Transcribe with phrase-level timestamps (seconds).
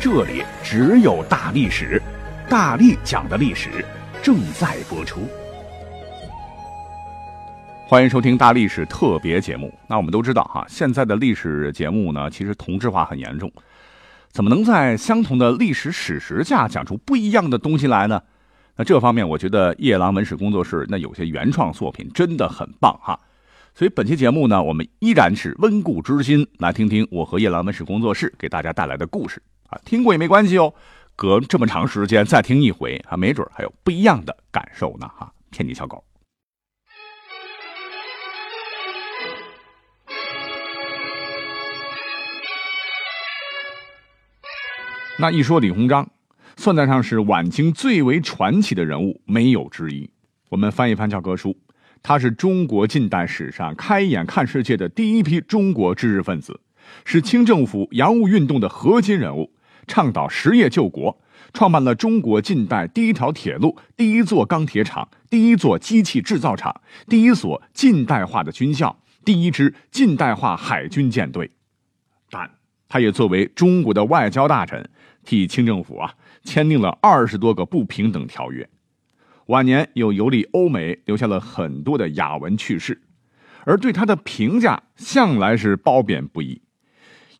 [0.00, 2.00] 这里只有大历史，
[2.48, 3.84] 大力讲的历史
[4.22, 5.22] 正在播出。
[7.88, 9.76] 欢迎收听大历史特别节目。
[9.88, 13.50] 那我们都知道哈，现在的历史节目呢，其实同质化很严重，
[14.30, 18.22] 怎么能在相同的历史史实下讲出不一样的东西来呢？
[18.76, 23.18] 那这方面，我觉得夜郎文史工作室那有些原创作品真的很棒哈。
[23.74, 29.42] 所以本期节目呢，我们依然是温故知新，来听听我和夜郎文史工作室给大家带来的故事。
[29.68, 30.74] 啊，听过也没关系哦，
[31.14, 35.32] 隔这么长时间再听一回，啊，没准还有不一样的感受呢，哈！
[35.50, 36.04] 骗你小狗。
[45.20, 46.08] 那一说李鸿章，
[46.56, 50.08] 算得上是晚清最为传奇的人物，没有之一。
[50.48, 51.58] 我们翻一翻教科书，
[52.02, 56.60] 他是中国近代史上开眼看世界的第一批中国知识分子，
[57.04, 59.52] 是清政府洋务运动的核心人物。
[59.88, 61.18] 倡导实业救国，
[61.52, 71.50] 创办了中国近代第一条铁路、第一座钢铁厂、第一座机器制造厂、第一所近代化的军校、第一支近代化海军舰队。
[72.30, 72.48] 但
[72.88, 74.88] 他也作为中国的外交大臣，
[75.24, 78.68] 替清政府啊签订了二十多个不平等条约。
[79.46, 83.00] 晚年又游历欧美，留下了很多的雅文趣事，
[83.64, 86.60] 而对他的评价向来是褒贬不一。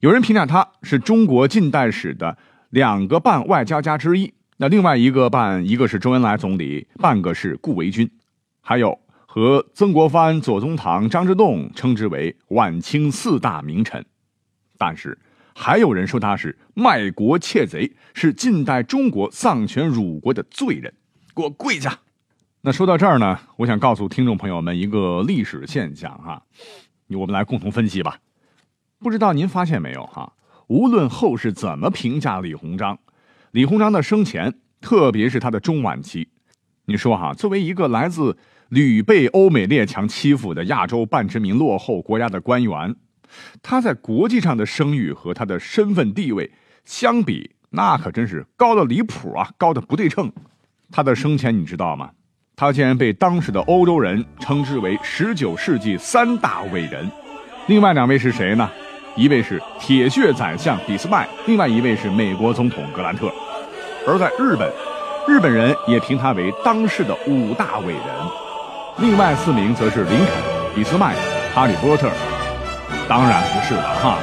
[0.00, 2.38] 有人评价他是中国近代史的
[2.70, 8.08] 两个半外交家之一，那另外一个半，一个是周恩来总理，半个是顾维钧，
[8.60, 14.06] 还有和曾国藩、左宗棠、张之洞称之为晚清四大名臣。
[14.76, 15.18] 但是
[15.52, 20.94] 还有人说他是卖国窃贼，是近代中国丧权辱国的罪人，
[21.34, 21.98] 给我跪下！
[22.60, 26.40] 那说到这儿呢，我想告诉听众朋友们一个历史现象哈，
[27.08, 28.20] 我们来共同分析吧。
[29.00, 30.32] 不知道您发现没有哈？
[30.66, 32.98] 无论后世怎么评价李鸿章，
[33.52, 36.28] 李鸿章的生前，特别是他的中晚期，
[36.86, 38.36] 你说哈，作为一个来自
[38.68, 42.96] 屡被欧美列强欺负的亚洲半殖民落后国家的官员，
[43.62, 46.50] 他在国际上的声誉和他的身份地位
[46.84, 50.32] 相比，那可真是高的离谱啊，高的不对称。
[50.90, 52.10] 他的生前你知道吗？
[52.56, 57.08] 他竟然被当时的欧洲人称之为十九世纪三大伟人。
[57.68, 58.68] 另外两位是谁呢？
[59.18, 63.28] 一位是铁血宰相俾斯麦，另外一位是美国总统格兰特。
[64.06, 64.72] 而在日本，
[65.26, 68.02] 日本人也评他为当世的五大伟人。
[68.98, 70.28] 另外四名则是林肯、
[70.72, 71.16] 俾斯麦、
[71.52, 72.08] 哈利波特。
[73.08, 74.18] 当然不是了哈，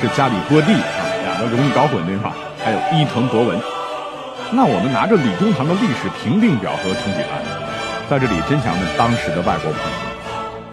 [0.00, 0.80] 是加里波第啊，
[1.24, 2.32] 两个容易搞混对吧？
[2.64, 3.60] 还有伊藤博文。
[4.50, 7.44] 那我们拿着李中堂的历史评定表和成绩单，
[8.08, 9.70] 在这里真想问当时的外国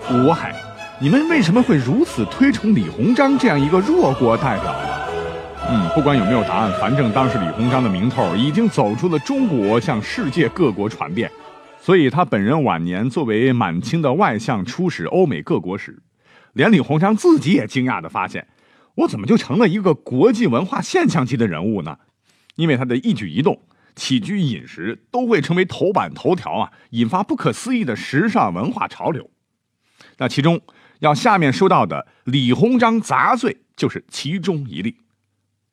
[0.07, 0.64] 朋友：我海。
[1.01, 4.89] 你们为什么会如此推崇李鸿章这样一个弱国代表呢？
[5.69, 11.29] 嗯，不管有没有答案，反正当时李鸿章的名头已经走出了中国，向世界各国传遍。
[11.81, 16.01] 所以他本人晚年作为满清的外相出使欧美各国时，
[16.53, 18.47] 连李鸿章自己也惊讶地发现：
[18.95, 21.97] 我怎么就成了一个国际文化现象级的人物呢？
[22.55, 23.59] 因为他的一举一动、
[23.97, 29.29] 起居饮食都会成为头版头条啊，引发不可思议的时尚文化潮流。
[30.17, 30.61] 那其中，
[30.99, 34.95] 要下面说到的李鸿章杂碎就是其中一例，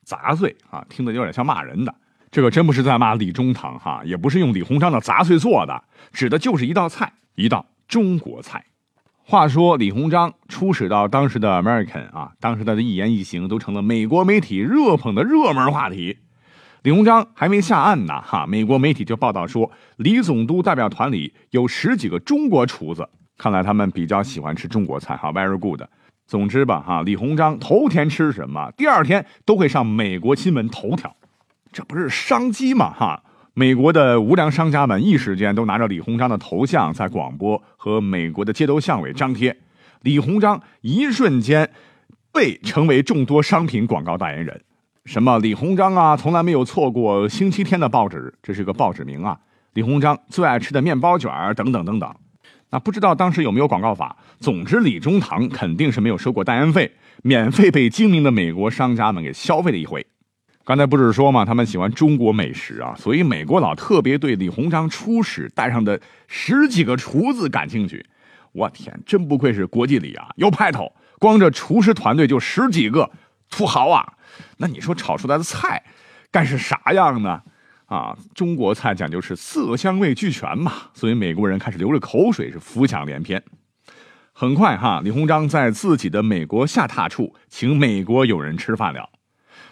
[0.05, 1.95] 杂碎啊，听着有点像骂人的。
[2.31, 8.65] 这个真不是在骂李中堂哈，也不是用李鸿章的杂碎做的，指的就是一道菜，一道中国菜。
[9.25, 16.19] 话说李鸿章出使到当时的 American 啊，当时他的一言一行都成了美国媒体热捧的热门话题。
[16.83, 23.09] 李鸿章还没下岸呢哈，美国媒体就报道说，李总督代表团里有十几个中国厨子。
[23.43, 25.83] 看来他们比较喜欢吃中国菜，哈，very good。
[26.29, 31.13] 总之吧，哈，李鸿章头天吃什么，第二天都会上美国新闻头条，
[31.73, 32.93] 这不是商机吗？
[32.93, 33.21] 哈，
[33.55, 39.57] 美国的无良商家们一时间都拿着李鸿章的头像在广播和美国的街头巷尾张贴，
[40.03, 41.69] 李鸿章一瞬间
[42.33, 44.61] 被成为众多商品广告代言人。
[45.05, 49.37] 什么李鸿章啊，从来没有错过星期天的报纸，这是个报纸名啊。
[49.73, 52.15] 李鸿章最爱吃的面包卷等等等等。
[52.73, 54.17] 那不知道当时有没有广告法？
[54.41, 56.91] 总之，李中堂肯定是没有收过代言费，
[57.23, 60.05] 免费被精明的美国商家们给消费了一回。
[60.65, 68.07] 刚才不是说嘛，他们喜欢中国美食啊，所以美国佬特别对李鸿章出使带上的十几个厨子感兴趣。
[68.53, 70.91] 我天，真不愧是国际里啊，有派头！
[71.19, 73.11] 光这厨师团队就十几个
[73.51, 74.15] 土豪啊，
[74.57, 75.83] 那你说炒出来的菜
[76.31, 77.43] 该是啥样呢？
[77.93, 83.43] 啊，中国菜讲究是色香味俱全嘛，所以美国人开始流着口水，是浮想联翩。
[84.33, 89.11] 很快哈，李鸿章在自己的美国下榻处请美国友人吃饭了，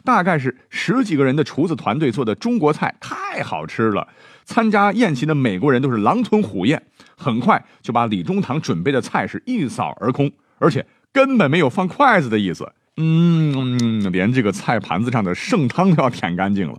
[0.05, 4.07] 大概是十几个人的厨子团队做的中国菜太好吃了，
[4.45, 6.83] 参加宴席的美国人都是狼吞虎咽，
[7.17, 16.79] 很快就把李中堂准备的菜是一扫而空，而且根本没有放筷子的意思，嗯，连这个菜盘子上的剩汤都要舔干净了，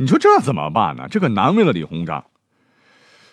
[0.00, 1.08] 你说这怎么办呢？
[1.10, 2.24] 这可难为了李鸿章。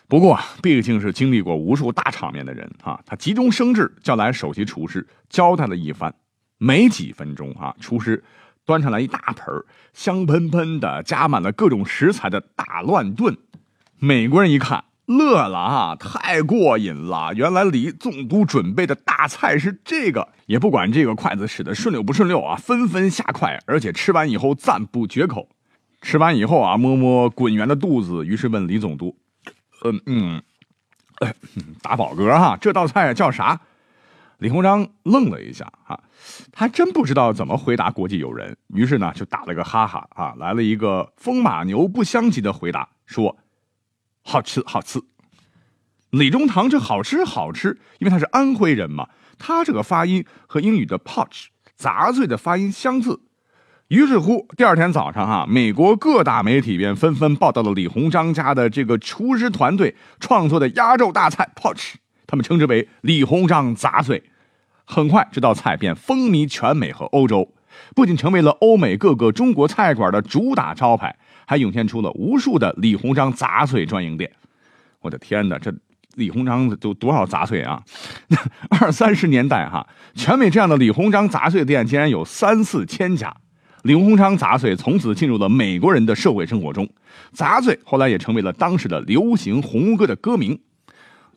[0.07, 6.11] 不过，毕竟是经历过无数大场面的人啊，他急中生智，叫来首席厨师交代了一番。
[6.57, 8.23] 没几分钟啊，厨师
[8.65, 9.45] 端上来一大盆
[9.93, 13.37] 香喷喷的、加满了各种食材的大乱炖。
[13.99, 17.31] 美国人一看乐了啊，太过瘾了！
[17.35, 25.47] 原来李总督准备的大菜是这个，也不管这个筷子使得顺溜不顺溜啊，纷纷下筷，而且吃完以后赞不绝口。
[26.01, 29.15] 吃完以后啊，摸摸滚圆的肚子，于是问李总督。
[29.83, 30.43] 嗯嗯，
[31.81, 33.59] 打饱嗝哈，这道菜叫啥？
[34.39, 35.97] 李鸿章愣了一下啊，
[36.51, 43.37] 他真不知道怎么回答国际友人，于是呢就打了个哈哈啊，来了一个风马牛不相及的回答，说
[44.23, 45.01] 好吃好吃。
[46.09, 53.21] 李中堂这好吃好吃，因为他是安徽人嘛，他这个发音和英语的 poach 杂碎的发音相似。
[53.89, 61.93] 于是乎，第二天早上，哈，美国各大媒体便纷纷报道了李鸿章家的这个厨师团队创作的压轴大菜 poach，
[62.25, 64.23] 他们称之为李鸿章杂碎。
[64.85, 67.47] 很快，这道菜便风靡全美和欧洲，
[67.93, 71.15] 不仅成为了欧美各个中国菜馆的主打招牌，
[71.45, 74.31] 还涌现出了无数的李鸿章杂碎专营店。
[75.01, 75.71] 我的天哪，这
[76.15, 77.83] 李鸿章都多少杂碎啊？
[78.81, 83.31] 二三十年代，哈，全美这样的李鸿章杂碎店竟然有三四千家。
[83.85, 86.89] 李鸿章杂碎从此进入了美国人的社会生活中，
[87.33, 90.59] 杂碎后来也成为了当时的流行红歌的歌名。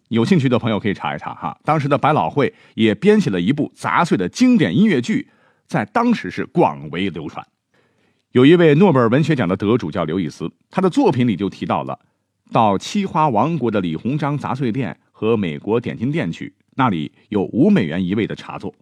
[0.09, 5.29] 有兴趣的朋友可以查一查哈，当时的百老汇也编写了一部杂碎的经典音乐剧，
[5.67, 7.47] 在当时是广为流传。
[8.33, 11.99] 有一位诺贝尔文学奖的得主叫刘易斯，他的作品里就提到了
[12.51, 18.75] 到七花王国的李鸿章杂碎店和美国点心店去，那里有五美元一位的茶座。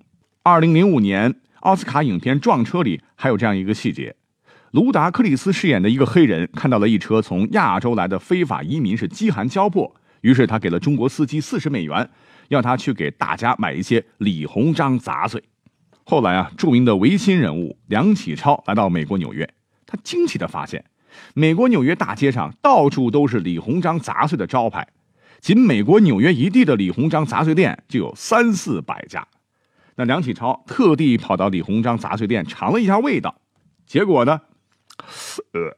[0.45, 1.35] 二零零五年。
[1.61, 4.15] 奥斯卡影片《撞车》里还有这样一个细节：
[4.73, 12.09] 卢达克里斯饰演的一个黑人看到了一车从亚洲来的非法移民是饥寒交迫，于是他给了中国司机四十美元，
[12.49, 15.43] 要他去给大家买一些李鸿章杂碎。
[16.05, 19.49] 后来啊，著名的维新人物梁启超来到美国纽约，
[19.87, 20.85] 他惊奇地发现，
[21.35, 24.87] 美国纽约大街上到处都是李鸿章杂碎的招牌，
[25.41, 29.27] 仅美国纽约一地的李鸿章杂碎店就有三四百家。
[29.97, 33.35] 那梁启超特地跑到李鸿章杂碎店尝了一下味道，
[33.87, 34.41] 结果呢，
[35.53, 35.77] 呃，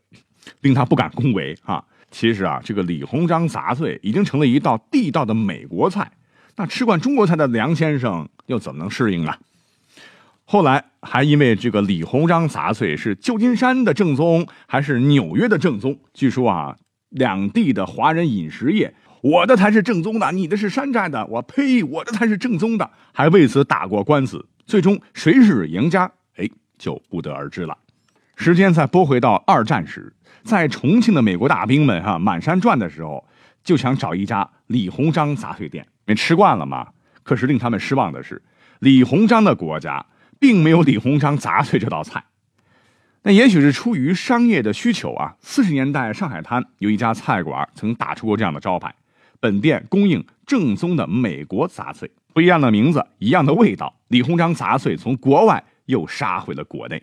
[0.61, 1.85] 令他不敢恭维啊。
[2.11, 6.11] 其实啊，这个李鸿章杂碎已经成了一道地道的美国菜。
[6.57, 9.33] 那吃惯中国菜的梁先生又怎么能适应呢？
[10.45, 16.77] 后来还因为这个李鸿章杂碎是旧金山的正宗还是纽约的正宗，据说啊，
[17.11, 18.93] 两地的华人饮食业。
[19.29, 21.27] 我的才是正宗的，你的是山寨的。
[21.27, 21.83] 我呸！
[21.85, 24.43] 我的才是正宗的，还为此打过官司。
[24.65, 26.11] 最终谁是赢家？
[26.37, 27.77] 哎，就不得而知了。
[28.37, 30.11] 时间再拨回到二战时，
[30.45, 33.23] 在重庆的美国大兵们哈满山转的时候，
[33.63, 36.89] 就想找一家李鸿章杂碎店，因为吃惯了嘛。
[37.23, 38.41] 可是令他们失望的是，
[38.79, 40.07] 李鸿章的国家
[40.39, 42.25] 并没有李鸿章杂碎这道菜。
[43.25, 45.35] 那也许是出于商业的需求啊。
[45.41, 48.95] 四十年代上海滩有一家菜馆曾打出过这样的招牌。
[49.41, 53.95] 本店供应正宗的美国杂碎，不一样的名字，一样的味道。
[54.09, 57.03] 李鸿章杂碎从国外又杀回了国内。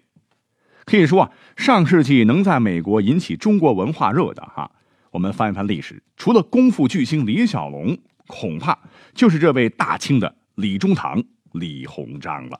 [0.85, 4.69] 可以说啊，上世纪能在美国引起中国文化热的哈，
[5.11, 8.77] 我们翻一翻历史，除了功夫巨星李小龙，恐怕
[9.13, 11.23] 就是这位大清的李中堂
[11.53, 12.59] 李鸿章了。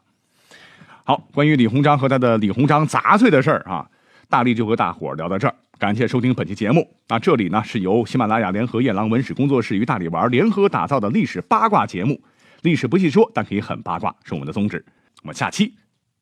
[1.03, 3.88] 好，关于李鸿章和他的李鸿章杂碎的事儿啊，
[4.27, 5.55] 大力就和大伙聊到这儿。
[5.77, 6.89] 感谢收听本期节目。
[7.10, 12.22] 那这里呢是由喜马拉雅联合夜郎文史工作室与大力丸联合打造的历史八卦节目。
[12.62, 14.84] 历史不细说，但可以很八卦，是我们的宗旨。
[15.22, 15.74] 我们下期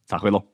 [0.06, 0.53] 再会喽。